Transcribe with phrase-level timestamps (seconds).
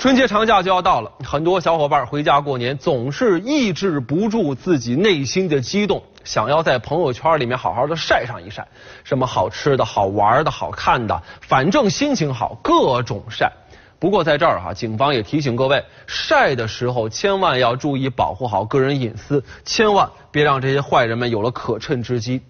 [0.00, 8.66] 春节长假就要到了，很多小伙伴回家过年总是抑制不住自己内心的激动，想要在朋友圈里面好好的晒上一晒，
[9.04, 13.52] 什么好吃的、好玩的、好看的，反正心情好，各种晒。
[14.00, 22.40] 不过在这儿哈，警方也提醒各位，晒的时候千万要注意保护好个人隐私，千万别让这些坏人们有了可趁之机。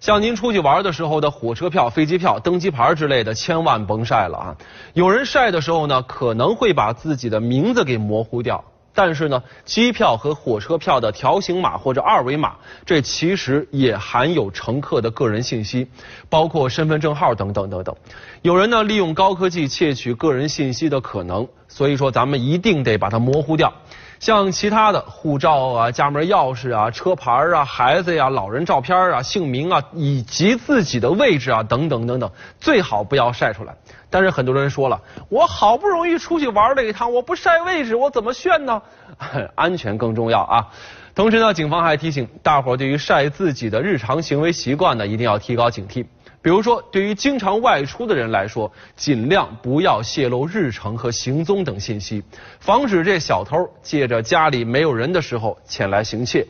[0.00, 4.56] 像您出去玩的时候的火车票、飞机票、登机牌之类的，千万甭晒了啊！
[4.94, 8.64] 有人晒的时候呢，可能会把自己的名字给模糊掉。
[8.94, 12.54] 但是呢，机票和火车票的条形码或者二维码，
[12.86, 15.88] 这其实也含有乘客的个人信息，
[16.28, 17.94] 包括身份证号等等等等。
[18.42, 23.72] 有人呢利用高科技窃取个人信息的可能，所以说咱们一定得把它模糊掉。
[24.20, 33.74] 像其他的护照啊、家门钥匙啊、车牌啊、孩子呀、老人照片啊、姓名啊，以及自己的位置啊等等等等，最好不要晒出来。
[34.14, 38.80] 但是很多人说了，我好不容易出去玩了一趟，我不晒位置，我怎么炫呢？
[39.56, 40.68] 安全更重要啊！
[41.16, 46.06] 同时呢，警方还提醒大伙，对于晒自己的日常行为习惯呢，一定要提高警惕。
[46.40, 52.22] 比如说，对于经常外出的人来说，尽量不要泄露日程和行踪等信息，
[52.60, 56.46] 防止这小偷借着家里没有人的时候前来行窃。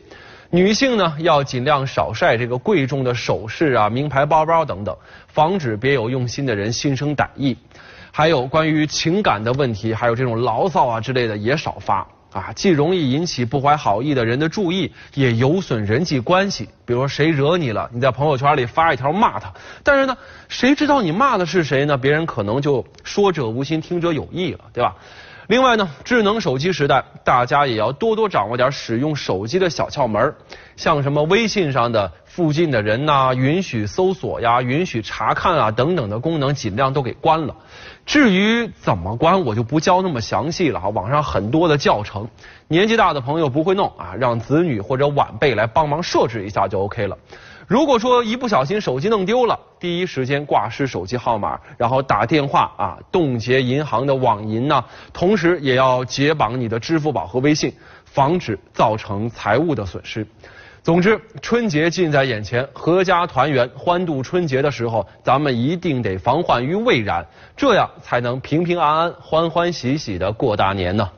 [0.55, 4.95] 女性呢，要尽量少晒这个贵重的首饰啊、名牌包包等等，
[5.27, 7.57] 防止别有用心的人心生歹意。
[8.09, 12.07] 还有关于情感的问题，还有这种牢骚啊之类的，也少发。
[12.31, 16.69] 啊，既容易引起不怀好意的人的注意，也有损人际关系。
[16.85, 20.17] 比如说谁惹你了，你在朋友圈里发一条骂他，但是呢，
[20.47, 21.97] 谁知道你骂的是谁呢？
[21.97, 24.95] 别人可能就说者无心，听者有意了，对吧？
[25.47, 30.33] 另外呢，智能手机时代，大家也要多多掌握点使用手机的小窍门
[30.75, 37.55] 像什么微信上的附近的人呐，允许搜索呀，允许查看啊等等的功能，尽量都给关了。
[38.07, 40.89] 至于怎么关，我就不教那么详细了哈。
[40.89, 42.27] 网上很多的教程，
[42.67, 47.15] 年纪大的朋友不会弄啊，让子女或者晚辈来帮忙设置一下就 OK 了。
[47.67, 60.25] 如果说一不小心手机弄丢了，第一时间挂失手机号码，然后打电话啊，冻结银行的网银呢，同时也要解绑你的支付宝和微信，防止造成财务的损失。
[60.83, 67.25] 总之，春节近在眼前，阖家团圆、欢度春节的时候，咱们一定得防患于未然，
[67.57, 71.09] 这样才能平平安安、欢欢喜喜的过大年呢。